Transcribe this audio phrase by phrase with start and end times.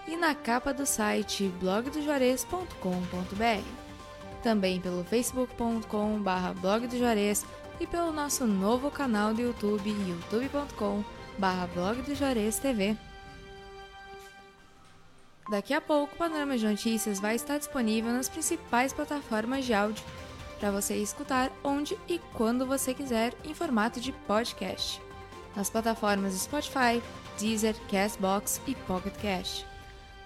[0.07, 3.89] e na capa do site blogdojuarez.com.br.
[4.41, 5.03] Também pelo
[6.87, 7.45] do Juarez
[7.79, 9.89] e pelo nosso novo canal do YouTube,
[12.15, 12.95] Juarez TV.
[15.49, 20.03] Daqui a pouco, o Panorama de Notícias vai estar disponível nas principais plataformas de áudio
[20.59, 25.01] para você escutar onde e quando você quiser em formato de podcast.
[25.55, 27.01] Nas plataformas Spotify,
[27.39, 29.68] Deezer, Castbox e Pocket Cast.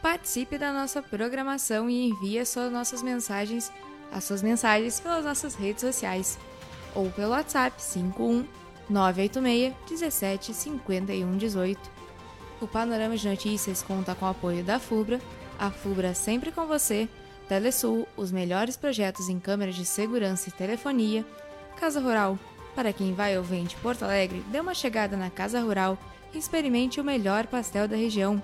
[0.04, 3.72] Participe da nossa programação e envie as suas nossas mensagens,
[4.12, 6.38] as suas mensagens pelas nossas redes sociais
[6.94, 8.46] ou pelo WhatsApp 51
[8.90, 11.80] 986 17 51 18.
[12.60, 15.22] O Panorama de Notícias conta com o apoio da FUBRA,
[15.58, 17.08] a FUBRA sempre com você,
[17.48, 21.26] Telesul, os melhores projetos em câmeras de segurança e telefonia,
[21.78, 22.38] Casa Rural,
[22.76, 25.98] para quem vai ou vem de Porto Alegre, dê uma chegada na Casa Rural
[26.34, 28.44] e experimente o melhor pastel da região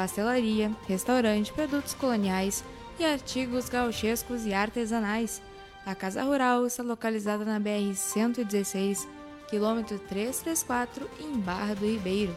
[0.00, 2.64] pastelaria, restaurante, produtos coloniais
[2.98, 5.42] e artigos gauchescos e artesanais.
[5.84, 9.06] A Casa Rural está localizada na BR-116,
[9.50, 12.34] quilômetro 334, em Barra do Ribeiro.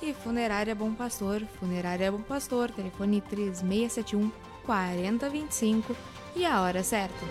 [0.00, 4.30] E Funerária Bom Pastor, Funerária Bom Pastor, telefone 3671
[4.64, 5.96] 4025
[6.36, 7.26] e a hora certa.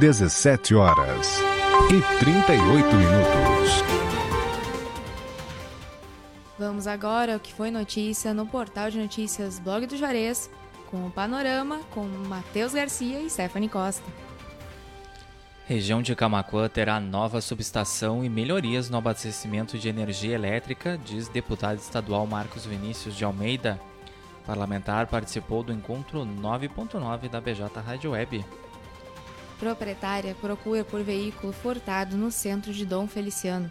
[0.00, 1.40] 17 horas
[1.92, 4.07] e 38 minutos.
[6.58, 10.50] Vamos agora ao que foi notícia no portal de notícias Blog do Juarez,
[10.90, 14.04] com o panorama com Matheus Garcia e Stephanie Costa.
[15.66, 21.78] Região de Camacuã terá nova subestação e melhorias no abastecimento de energia elétrica, diz deputado
[21.78, 23.78] estadual Marcos Vinícius de Almeida.
[24.42, 28.44] O parlamentar participou do encontro 9.9 da BJ Rádio Web.
[29.60, 33.70] Proprietária procura por veículo furtado no centro de Dom Feliciano.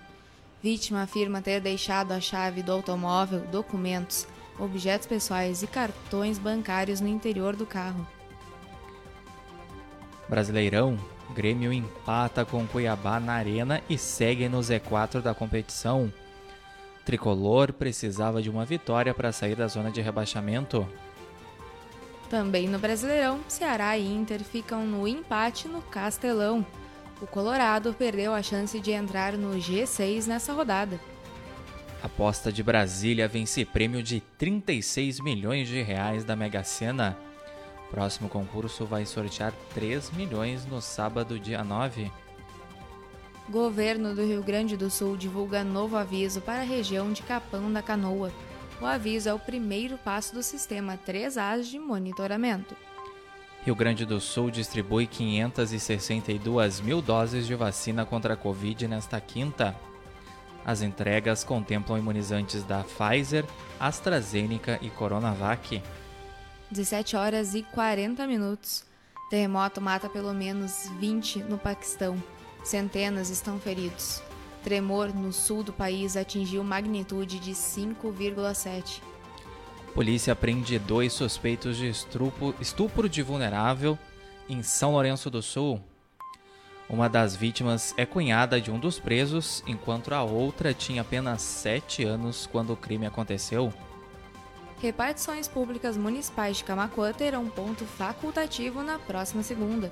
[0.62, 4.28] Vítima afirma ter deixado a chave do automóvel, documentos,
[4.60, 8.08] objetos pessoais e cartões bancários no interior do carro.
[10.28, 10.98] Brasileirão,
[11.34, 16.12] Grêmio empata com Cuiabá na Arena e segue no Z4 da competição.
[17.06, 20.88] Tricolor precisava de uma vitória para sair da zona de rebaixamento.
[22.30, 26.66] Também no Brasileirão, Ceará e Inter ficam no empate no Castelão
[27.22, 31.00] o Colorado perdeu a chance de entrar no G6 nessa rodada.
[32.02, 37.18] Aposta de Brasília vence prêmio de 36 milhões de reais da Mega Sena.
[37.90, 42.12] Próximo concurso vai sortear 3 milhões no sábado, dia 9.
[43.50, 47.82] Governo do Rio Grande do Sul divulga novo aviso para a região de Capão da
[47.82, 48.32] Canoa.
[48.82, 52.76] O aviso é o primeiro passo do sistema 3As de monitoramento.
[53.68, 59.76] Rio Grande do Sul distribui 562 mil doses de vacina contra a Covid nesta quinta.
[60.66, 63.44] As entregas contemplam imunizantes da Pfizer,
[63.78, 65.84] AstraZeneca e Coronavac.
[66.72, 68.86] 17 horas e 40 minutos.
[69.30, 72.16] Terremoto mata pelo menos 20 no Paquistão.
[72.64, 74.24] Centenas estão feridos.
[74.64, 79.02] Tremor no sul do país atingiu magnitude de 5,7.
[79.98, 83.98] Polícia prende dois suspeitos de estupro, estupro de vulnerável
[84.48, 85.82] em São Lourenço do Sul.
[86.88, 92.04] Uma das vítimas é cunhada de um dos presos, enquanto a outra tinha apenas 7
[92.04, 93.74] anos quando o crime aconteceu.
[94.80, 99.90] Repartições públicas municipais de Camacuã terão ponto facultativo na próxima segunda.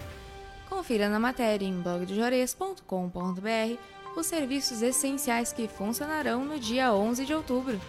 [0.70, 3.80] Confira na matéria em blogdojores.com.br
[4.16, 7.82] os serviços essenciais que funcionarão no dia 11 de outubro.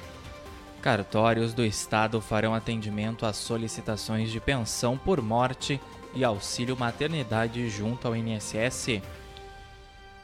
[0.87, 5.81] Cartórios do Estado farão atendimento às solicitações de pensão por morte
[6.15, 9.03] e auxílio maternidade junto ao INSS.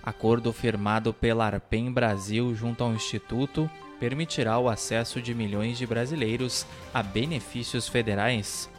[0.00, 3.69] Acordo firmado pela Arpem Brasil junto ao Instituto
[3.99, 8.70] permitirá o acesso de milhões de brasileiros a benefícios federais.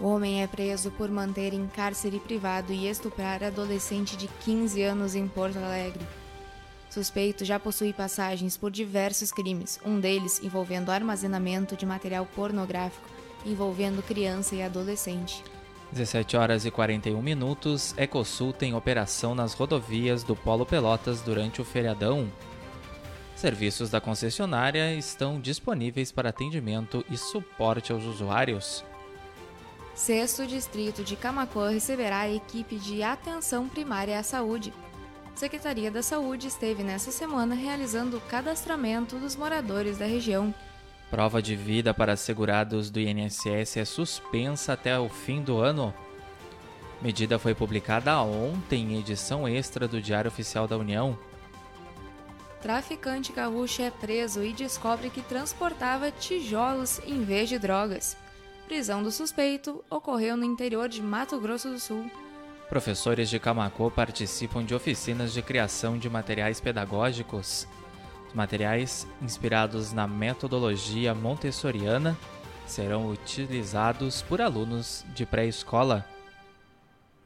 [0.00, 5.14] O homem é preso por manter em cárcere privado e estuprar adolescente de 15 anos
[5.14, 6.06] em Porto Alegre.
[6.90, 13.08] Suspeito já possui passagens por diversos crimes, um deles envolvendo armazenamento de material pornográfico
[13.44, 15.42] envolvendo criança e adolescente.
[15.92, 21.64] 17 horas e 41 minutos, Ecosul tem operação nas rodovias do Polo Pelotas durante o
[21.64, 22.30] feriadão.
[23.34, 28.84] Serviços da concessionária estão disponíveis para atendimento e suporte aos usuários.
[29.94, 34.72] Sexto Distrito de Camacuã receberá a equipe de atenção primária à saúde.
[35.40, 40.54] Secretaria da Saúde esteve nessa semana realizando o cadastramento dos moradores da região.
[41.10, 45.94] Prova de vida para segurados do INSS é suspensa até o fim do ano.
[47.00, 51.18] Medida foi publicada ontem em edição extra do Diário Oficial da União.
[52.60, 58.14] Traficante gaúcho é preso e descobre que transportava tijolos em vez de drogas.
[58.68, 62.10] Prisão do suspeito ocorreu no interior de Mato Grosso do Sul.
[62.70, 67.66] Professores de Camacô participam de oficinas de criação de materiais pedagógicos.
[68.28, 72.16] Os materiais, inspirados na metodologia montessoriana,
[72.68, 76.06] serão utilizados por alunos de pré-escola.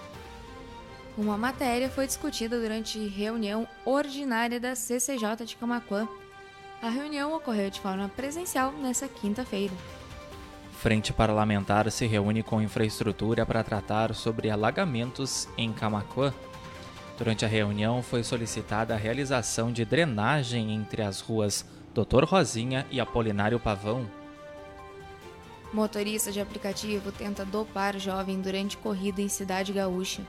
[1.18, 6.07] Uma matéria foi discutida durante reunião ordinária da CCJ de Camacuã.
[6.79, 9.74] A reunião ocorreu de forma presencial nesta quinta-feira.
[10.74, 16.31] Frente parlamentar se reúne com infraestrutura para tratar sobre alagamentos em Camacuã.
[17.18, 23.00] Durante a reunião foi solicitada a realização de drenagem entre as ruas Doutor Rosinha e
[23.00, 24.10] Apolinário Pavão.
[25.71, 30.21] Motorista de aplicativo tenta dopar jovem durante corrida em cidade gaúcha.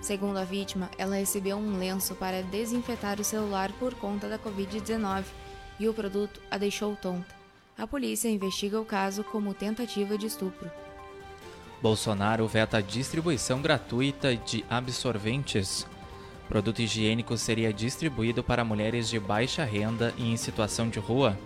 [0.00, 5.24] Segundo a vítima, ela recebeu um lenço para desinfetar o celular por conta da Covid-19
[5.78, 7.34] e o produto a deixou tonta.
[7.76, 10.70] A polícia investiga o caso como tentativa de estupro.
[11.82, 15.86] Bolsonaro veta a distribuição gratuita de absorventes.
[16.50, 21.38] Produto higiênico seria distribuído para mulheres de baixa renda e em situação de rua.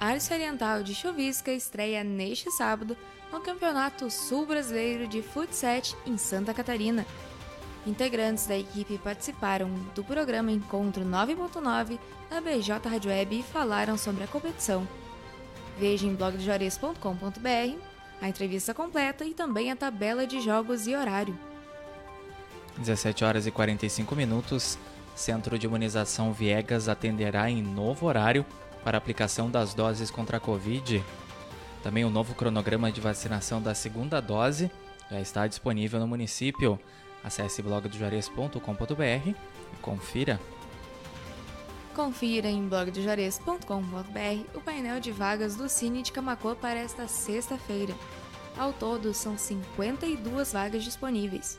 [0.00, 2.96] Arce Oriental de Chuvisca estreia neste sábado
[3.30, 7.04] no Campeonato Sul Brasileiro de Futsal em Santa Catarina.
[7.86, 11.98] Integrantes da equipe participaram do programa Encontro 9.9
[12.30, 14.88] da BJ Rádio Web e falaram sobre a competição.
[15.78, 17.78] Veja em blogdojores.com.br
[18.18, 21.51] a entrevista completa e também a tabela de jogos e horário.
[22.82, 24.78] 17 horas e 45 minutos.
[25.14, 28.44] Centro de Imunização Viegas atenderá em novo horário
[28.84, 31.02] para aplicação das doses contra a Covid.
[31.82, 34.70] Também o novo cronograma de vacinação da segunda dose
[35.10, 36.78] já está disponível no município.
[37.22, 39.36] Acesse blogdojuarez.com.br e
[39.80, 40.40] confira.
[41.94, 47.94] Confira em blogdojuarez.com.br o painel de vagas do Cine de Camacuã para esta sexta-feira.
[48.56, 51.58] Ao todo, são 52 vagas disponíveis.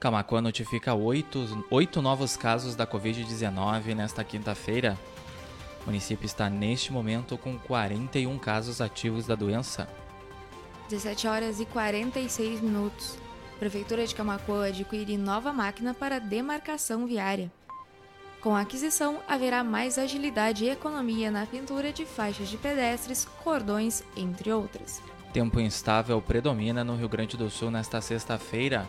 [0.00, 4.98] Camacuã notifica oito, oito novos casos da Covid-19 nesta quinta-feira.
[5.82, 9.86] O município está neste momento com 41 casos ativos da doença.
[10.88, 13.18] 17 horas e 46 minutos.
[13.58, 17.52] Prefeitura de Camacuã adquire nova máquina para demarcação viária.
[18.40, 24.02] Com a aquisição, haverá mais agilidade e economia na pintura de faixas de pedestres, cordões,
[24.16, 25.02] entre outras.
[25.30, 28.88] Tempo instável predomina no Rio Grande do Sul nesta sexta-feira.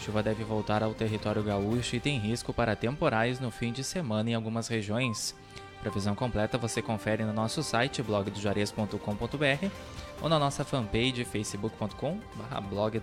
[0.00, 4.30] Chuva deve voltar ao território gaúcho e tem risco para temporais no fim de semana
[4.30, 5.34] em algumas regiões.
[5.80, 9.70] Previsão completa você confere no nosso site blogdojuarez.com.br
[10.22, 13.00] ou na nossa fanpage facebook.com/blog.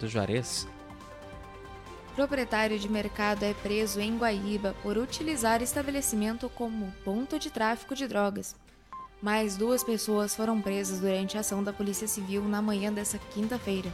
[2.15, 8.07] Proprietário de mercado é preso em Guaíba por utilizar estabelecimento como ponto de tráfico de
[8.07, 8.55] drogas.
[9.21, 13.93] Mais duas pessoas foram presas durante a ação da Polícia Civil na manhã dessa quinta-feira.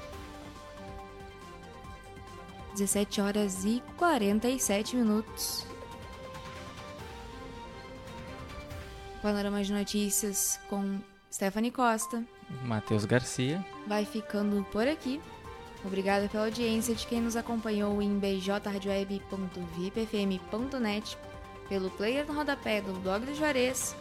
[2.73, 5.65] 17 horas e 47 minutos.
[9.21, 10.99] Panorama de Notícias com
[11.31, 12.23] Stephanie Costa.
[12.65, 13.63] Matheus Garcia.
[13.87, 15.21] Vai ficando por aqui.
[15.85, 21.17] Obrigada pela audiência de quem nos acompanhou em bjradioweb.vipfm.net,
[21.69, 23.95] pelo player no rodapé do blog do Juarez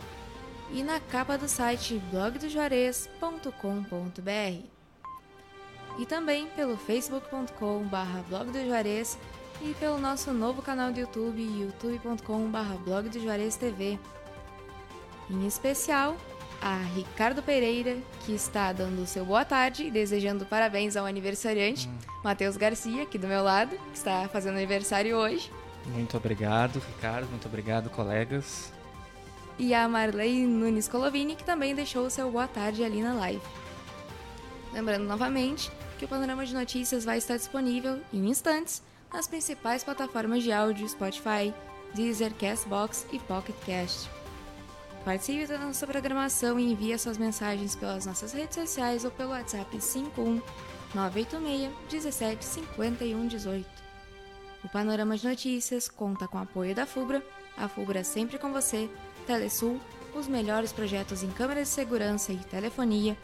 [0.71, 4.82] e na capa do site blogdojuarez.com.br.
[5.99, 9.19] E também pelo facebook.com.br blog do Juarez
[9.61, 13.99] e pelo nosso novo canal do YouTube, youtube.com.br blog do Juarez TV.
[15.31, 16.17] Em especial,
[16.61, 21.89] a Ricardo Pereira, que está dando o seu boa tarde e desejando parabéns ao aniversariante,
[21.89, 21.99] hum.
[22.25, 25.51] Matheus Garcia, aqui do meu lado, que está fazendo aniversário hoje.
[25.87, 27.29] Muito obrigado, Ricardo.
[27.29, 28.73] Muito obrigado, colegas.
[29.59, 33.43] E a Marley Nunes Colovini, que também deixou o seu boa tarde ali na live.
[34.73, 40.43] Lembrando novamente que o panorama de notícias vai estar disponível em instantes nas principais plataformas
[40.43, 41.53] de áudio Spotify,
[41.95, 44.09] Deezer, Castbox e Pocket Cast.
[45.05, 49.79] Participe da nossa programação e envie suas mensagens pelas nossas redes sociais ou pelo WhatsApp
[49.79, 50.41] 51
[50.95, 53.67] 986 17 51 18.
[54.65, 57.23] O Panorama de Notícias conta com o apoio da FUBRA,
[57.57, 58.89] a FUBRA sempre com você,
[59.27, 59.81] Telesul,
[60.15, 63.17] os melhores projetos em câmeras de segurança e telefonia,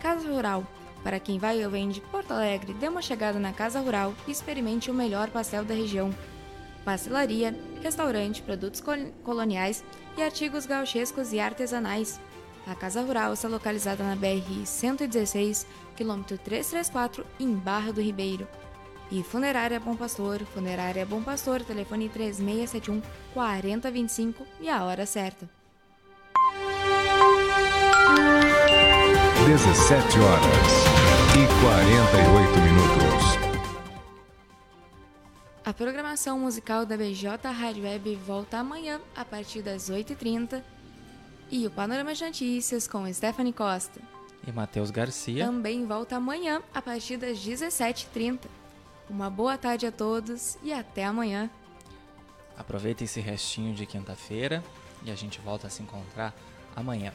[0.00, 0.64] Casa Rural,
[1.06, 4.32] para quem vai ou vem de Porto Alegre, dê uma chegada na Casa Rural e
[4.32, 6.12] experimente o melhor pastel da região.
[6.84, 8.82] Pastelaria, restaurante, produtos
[9.22, 9.84] coloniais
[10.18, 12.18] e artigos gauchescos e artesanais.
[12.66, 18.48] A Casa Rural está localizada na BR-116, quilômetro 334, em Barra do Ribeiro.
[19.08, 23.00] E Funerária Bom Pastor, Funerária Bom Pastor, telefone 3671
[23.32, 25.48] 4025 e a hora certa.
[29.46, 30.95] 17 horas
[31.44, 33.36] 48 minutos.
[35.64, 40.62] A programação musical da BJ Rádio Web volta amanhã a partir das 8h30
[41.50, 44.00] e o Panorama de Notícias com Stephanie Costa
[44.46, 48.46] e Matheus Garcia também volta amanhã a partir das 17h30.
[49.10, 51.50] Uma boa tarde a todos e até amanhã.
[52.56, 54.62] Aproveita esse restinho de quinta-feira
[55.04, 56.34] e a gente volta a se encontrar
[56.74, 57.12] amanhã.